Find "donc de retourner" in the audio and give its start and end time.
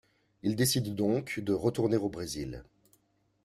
0.95-1.95